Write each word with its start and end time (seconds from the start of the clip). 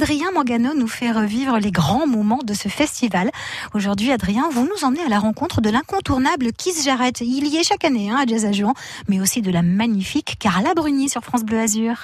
Adrien 0.00 0.30
Mangano 0.32 0.74
nous 0.74 0.86
fait 0.86 1.10
revivre 1.10 1.58
les 1.58 1.72
grands 1.72 2.06
moments 2.06 2.38
de 2.44 2.54
ce 2.54 2.68
festival. 2.68 3.32
Aujourd'hui, 3.74 4.12
Adrien, 4.12 4.44
vous 4.52 4.62
nous 4.62 4.84
emmenez 4.84 5.02
à 5.02 5.08
la 5.08 5.18
rencontre 5.18 5.60
de 5.60 5.70
l'incontournable 5.70 6.52
Kiss 6.52 6.84
Jarrett. 6.84 7.20
Il 7.20 7.48
y 7.48 7.56
est 7.56 7.64
chaque 7.64 7.84
année 7.84 8.08
hein, 8.08 8.16
à 8.22 8.24
Jazz 8.24 8.44
à 8.44 8.52
Juan, 8.52 8.74
mais 9.08 9.20
aussi 9.20 9.42
de 9.42 9.50
la 9.50 9.62
magnifique 9.62 10.36
Carla 10.38 10.72
Bruni 10.74 11.08
sur 11.08 11.24
France 11.24 11.42
Bleu 11.42 11.58
Azur. 11.58 11.96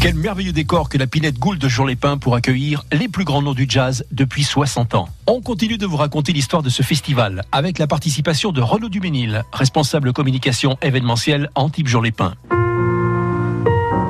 Quel 0.00 0.14
merveilleux 0.14 0.52
décor 0.52 0.88
que 0.88 0.98
la 0.98 1.08
Pinette 1.08 1.36
Gould 1.36 1.58
de 1.58 1.68
Jean-Lépin 1.68 2.16
pour 2.16 2.36
accueillir 2.36 2.84
les 2.92 3.08
plus 3.08 3.24
grands 3.24 3.42
noms 3.42 3.52
du 3.52 3.66
jazz 3.68 4.04
depuis 4.12 4.44
60 4.44 4.94
ans. 4.94 5.08
On 5.26 5.40
continue 5.40 5.78
de 5.78 5.86
vous 5.86 5.96
raconter 5.96 6.32
l'histoire 6.32 6.62
de 6.62 6.70
ce 6.70 6.84
festival 6.84 7.42
avec 7.50 7.80
la 7.80 7.88
participation 7.88 8.52
de 8.52 8.60
Renaud 8.60 8.88
Duménil, 8.88 9.42
responsable 9.52 10.12
communication 10.12 10.78
événementielle 10.80 11.50
Antibes 11.56 11.88
Jean-Lépin. 11.88 12.34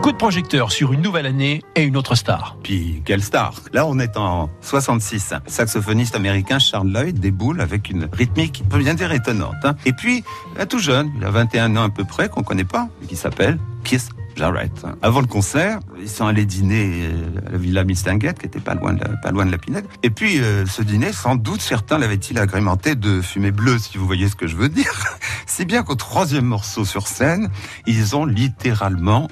Coup 0.06 0.12
de 0.12 0.18
projecteur 0.18 0.70
sur 0.70 0.92
une 0.92 1.02
nouvelle 1.02 1.26
année 1.26 1.64
et 1.74 1.82
une 1.82 1.96
autre 1.96 2.14
star. 2.14 2.56
Puis 2.62 3.02
quelle 3.04 3.24
star 3.24 3.54
Là, 3.72 3.84
on 3.86 3.98
est 3.98 4.16
en 4.16 4.48
66. 4.60 5.34
Saxophoniste 5.48 6.14
américain 6.14 6.60
Charles 6.60 6.92
Lloyd 6.92 7.18
déboule 7.18 7.60
avec 7.60 7.90
une 7.90 8.08
rythmique 8.12 8.62
peut 8.70 8.78
bien 8.78 8.94
dire 8.94 9.10
étonnante. 9.10 9.56
Hein. 9.64 9.74
Et 9.84 9.92
puis, 9.92 10.22
un 10.60 10.66
tout 10.66 10.78
jeune, 10.78 11.10
il 11.18 11.24
a 11.24 11.30
21 11.32 11.74
ans 11.74 11.82
à 11.82 11.90
peu 11.90 12.04
près, 12.04 12.28
qu'on 12.28 12.44
connaît 12.44 12.62
pas, 12.62 12.88
qui 13.08 13.16
s'appelle 13.16 13.58
Kiss 13.82 14.10
Jarrett. 14.36 14.86
Avant 15.02 15.20
le 15.20 15.26
concert, 15.26 15.80
ils 16.00 16.08
sont 16.08 16.28
allés 16.28 16.46
dîner 16.46 17.08
euh, 17.08 17.48
à 17.48 17.50
la 17.50 17.58
Villa 17.58 17.82
Mistinguette, 17.82 18.38
qui 18.38 18.46
était 18.46 18.60
pas 18.60 18.74
loin 18.74 18.92
de 18.92 19.00
la, 19.00 19.08
pas 19.16 19.32
loin 19.32 19.44
de 19.44 19.50
la 19.50 19.58
Pinette. 19.58 19.86
Et 20.04 20.10
puis, 20.10 20.38
euh, 20.38 20.66
ce 20.66 20.82
dîner, 20.82 21.12
sans 21.12 21.34
doute, 21.34 21.60
certains 21.60 21.98
l'avaient-il 21.98 22.38
agrémenté 22.38 22.94
de 22.94 23.20
fumée 23.20 23.50
bleue, 23.50 23.80
si 23.80 23.98
vous 23.98 24.06
voyez 24.06 24.28
ce 24.28 24.36
que 24.36 24.46
je 24.46 24.54
veux 24.54 24.68
dire. 24.68 24.92
Si 25.48 25.64
bien 25.64 25.84
qu'au 25.84 25.94
troisième 25.94 26.44
morceau 26.44 26.84
sur 26.84 27.06
scène, 27.06 27.48
ils 27.86 28.16
ont 28.16 28.26
littéralement 28.26 29.28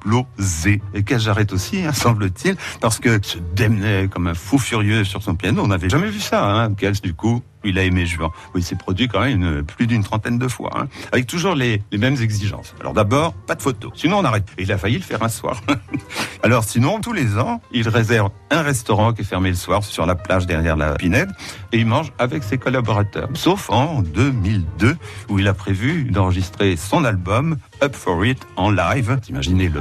explosé. 0.00 0.80
Et 0.94 1.04
j'arrête 1.18 1.52
aussi, 1.52 1.84
hein, 1.84 1.92
semble-t-il, 1.94 2.56
parce 2.80 2.98
que 2.98 3.18
se 3.22 3.38
démenait 3.54 4.08
comme 4.08 4.26
un 4.26 4.34
fou 4.34 4.58
furieux 4.58 5.04
sur 5.04 5.22
son 5.22 5.34
piano. 5.34 5.62
On 5.62 5.68
n'avait 5.68 5.90
jamais 5.90 6.08
vu 6.08 6.20
ça. 6.20 6.44
Hein. 6.44 6.70
Du 7.02 7.14
coup, 7.14 7.42
il 7.64 7.78
a 7.78 7.84
aimé 7.84 8.06
Juan. 8.06 8.30
Oui, 8.54 8.62
il 8.62 8.64
s'est 8.64 8.76
produit 8.76 9.08
quand 9.08 9.20
même 9.20 9.62
plus 9.64 9.86
d'une 9.86 10.02
trentaine 10.02 10.38
de 10.38 10.48
fois, 10.48 10.70
hein, 10.76 10.88
avec 11.12 11.26
toujours 11.26 11.54
les, 11.54 11.82
les, 11.92 11.98
mêmes 11.98 12.16
exigences. 12.20 12.74
Alors 12.80 12.94
d'abord, 12.94 13.34
pas 13.34 13.54
de 13.54 13.62
photos, 13.62 13.92
sinon 13.94 14.18
on 14.18 14.24
arrête. 14.24 14.46
Et 14.58 14.62
il 14.62 14.72
a 14.72 14.78
failli 14.78 14.96
le 14.96 15.02
faire 15.02 15.22
un 15.22 15.28
soir. 15.28 15.60
Alors 16.42 16.64
sinon, 16.64 17.00
tous 17.00 17.12
les 17.12 17.38
ans, 17.38 17.60
il 17.72 17.88
réserve 17.88 18.30
un 18.50 18.62
restaurant 18.62 19.12
qui 19.12 19.20
est 19.20 19.24
fermé 19.24 19.50
le 19.50 19.56
soir 19.56 19.84
sur 19.84 20.06
la 20.06 20.14
plage 20.14 20.46
derrière 20.46 20.76
la 20.76 20.94
Pinède, 20.94 21.30
et 21.72 21.78
il 21.78 21.86
mange 21.86 22.12
avec 22.18 22.42
ses 22.42 22.56
collaborateurs. 22.56 23.28
Sauf 23.34 23.68
en 23.68 24.00
2002, 24.02 24.96
où 25.28 25.38
il 25.38 25.46
a 25.46 25.54
prévu 25.54 26.04
d'enregistrer 26.04 26.76
son 26.76 27.04
album 27.04 27.56
Up 27.82 27.94
for 27.94 28.24
It 28.24 28.38
en 28.56 28.70
live. 28.70 29.20
Imaginez 29.28 29.68
le 29.68 29.80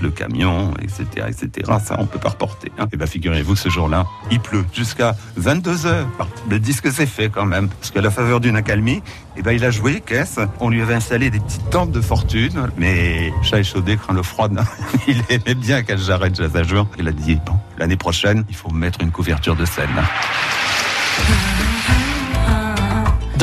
le 0.00 0.10
camion, 0.10 0.72
etc., 0.82 1.26
etc. 1.28 1.70
Ça, 1.84 1.96
on 1.98 2.06
peut 2.06 2.18
pas 2.18 2.30
reporter. 2.30 2.70
Hein. 2.78 2.86
Et 2.92 2.96
ben, 2.96 3.06
figurez-vous 3.06 3.56
ce 3.56 3.68
jour-là, 3.68 4.06
il 4.30 4.40
pleut 4.40 4.64
jusqu'à 4.72 5.16
22 5.36 5.86
heures. 5.86 6.08
Le 6.48 6.58
disque 6.58 6.90
s'est 6.90 7.06
fait 7.06 7.28
quand 7.28 7.46
même, 7.46 7.68
parce 7.68 7.90
qu'à 7.90 8.00
la 8.00 8.10
faveur 8.10 8.40
d'une 8.40 8.56
accalmie, 8.56 9.02
et 9.36 9.42
ben, 9.42 9.52
il 9.52 9.64
a 9.64 9.70
joué 9.70 10.00
caisse. 10.00 10.38
On 10.60 10.68
lui 10.68 10.80
avait 10.82 10.94
installé 10.94 11.30
des 11.30 11.40
petites 11.40 11.70
tentes 11.70 11.90
de 11.90 12.00
fortune, 12.00 12.70
mais 12.76 13.32
chat 13.42 13.58
échaudé 13.60 13.96
craint 13.96 14.14
le 14.14 14.22
froid. 14.22 14.48
il 15.08 15.22
aimait 15.28 15.54
bien 15.54 15.82
qu'elle 15.82 15.98
j'arrête 15.98 16.36
jazz 16.36 16.54
à 16.56 16.62
juin. 16.62 16.86
Il 16.98 17.08
a 17.08 17.12
dit 17.12 17.38
bon, 17.44 17.54
l'année 17.78 17.96
prochaine, 17.96 18.44
il 18.48 18.56
faut 18.56 18.70
mettre 18.70 19.00
une 19.00 19.10
couverture 19.10 19.56
de 19.56 19.64
scène. 19.64 19.88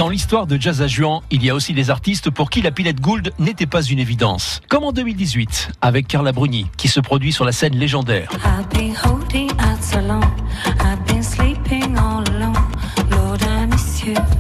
Dans 0.02 0.10
l'histoire 0.10 0.48
de 0.48 0.60
Jazz 0.60 0.82
à 0.82 0.88
Juan, 0.88 1.22
il 1.30 1.46
y 1.46 1.52
a 1.52 1.54
aussi 1.54 1.74
des 1.74 1.92
artistes 1.92 2.32
pour 2.32 2.50
qui 2.50 2.64
la 2.64 2.72
Pilette 2.72 3.00
Gould 3.00 3.32
n'était 3.38 3.68
pas 3.68 3.84
une 3.84 4.00
évidence. 4.00 4.60
Comme 4.68 4.84
en 4.84 4.94
2018, 4.94 5.74
avec 5.80 6.08
Carla 6.08 6.32
Bruni, 6.32 6.66
qui 6.76 6.88
se 6.88 7.00
produit 7.00 7.32
sur 7.32 7.46
la 7.46 7.52
scène 7.52 7.76
légendaire. 7.76 8.28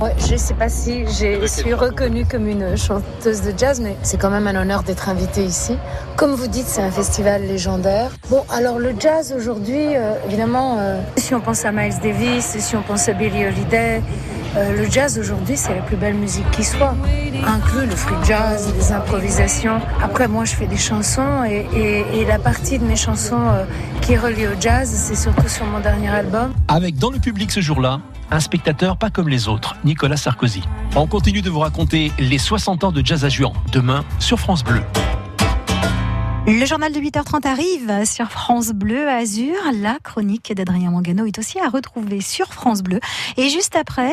Ouais, 0.01 0.15
je 0.17 0.35
sais 0.35 0.55
pas 0.55 0.69
si 0.69 1.05
je 1.05 1.45
suis 1.45 1.75
reconnue 1.75 2.25
comme 2.25 2.47
une 2.47 2.75
chanteuse 2.75 3.43
de 3.43 3.53
jazz, 3.55 3.79
mais 3.79 3.95
c'est 4.01 4.19
quand 4.19 4.31
même 4.31 4.47
un 4.47 4.59
honneur 4.59 4.81
d'être 4.81 5.09
invitée 5.09 5.43
ici. 5.43 5.77
Comme 6.15 6.33
vous 6.33 6.47
dites, 6.47 6.65
c'est 6.65 6.81
un 6.81 6.89
festival 6.89 7.43
légendaire. 7.43 8.09
Bon, 8.31 8.43
alors 8.49 8.79
le 8.79 8.95
jazz 8.99 9.31
aujourd'hui, 9.37 9.95
euh, 9.95 10.15
évidemment, 10.25 10.77
euh, 10.79 10.99
si 11.17 11.35
on 11.35 11.39
pense 11.39 11.63
à 11.65 11.71
Miles 11.71 11.99
Davis, 12.01 12.57
si 12.57 12.75
on 12.75 12.81
pense 12.81 13.07
à 13.09 13.13
Billie 13.13 13.45
Holiday, 13.45 14.01
euh, 14.55 14.77
le 14.77 14.89
jazz 14.89 15.17
aujourd'hui, 15.17 15.55
c'est 15.55 15.73
la 15.73 15.81
plus 15.81 15.95
belle 15.95 16.15
musique 16.15 16.49
qui 16.51 16.63
soit. 16.63 16.93
Inclut 17.45 17.85
le 17.85 17.95
free 17.95 18.15
jazz, 18.25 18.71
les 18.75 18.91
improvisations. 18.91 19.79
Après, 20.03 20.27
moi, 20.27 20.45
je 20.45 20.53
fais 20.55 20.67
des 20.67 20.77
chansons 20.77 21.43
et, 21.45 21.65
et, 21.73 22.19
et 22.19 22.25
la 22.25 22.37
partie 22.37 22.77
de 22.77 22.83
mes 22.83 22.95
chansons 22.97 23.39
euh, 23.39 23.63
qui 24.01 24.13
est 24.13 24.19
reliée 24.19 24.47
au 24.47 24.59
jazz, 24.59 24.89
c'est 24.89 25.15
surtout 25.15 25.47
sur 25.47 25.65
mon 25.65 25.79
dernier 25.79 26.09
album. 26.09 26.53
Avec 26.67 26.97
dans 26.97 27.11
le 27.11 27.19
public 27.19 27.51
ce 27.51 27.61
jour-là, 27.61 28.01
un 28.29 28.39
spectateur 28.39 28.97
pas 28.97 29.09
comme 29.09 29.29
les 29.29 29.47
autres, 29.47 29.75
Nicolas 29.83 30.17
Sarkozy. 30.17 30.63
On 30.95 31.07
continue 31.07 31.41
de 31.41 31.49
vous 31.49 31.59
raconter 31.59 32.11
les 32.19 32.37
60 32.37 32.83
ans 32.83 32.91
de 32.91 33.05
Jazz 33.05 33.25
à 33.25 33.29
Juan, 33.29 33.53
demain 33.71 34.03
sur 34.19 34.39
France 34.39 34.63
Bleu. 34.63 34.81
Le 36.47 36.65
journal 36.65 36.91
de 36.91 36.99
8h30 36.99 37.45
arrive 37.45 38.03
sur 38.05 38.31
France 38.31 38.71
Bleu 38.71 39.07
Azur. 39.07 39.55
La 39.79 39.99
chronique 40.03 40.51
d'Adrien 40.55 40.89
Mangano 40.89 41.25
est 41.27 41.37
aussi 41.37 41.59
à 41.59 41.69
retrouver 41.69 42.19
sur 42.19 42.51
France 42.51 42.81
Bleu. 42.81 42.99
Et 43.37 43.49
juste 43.49 43.75
après... 43.75 44.11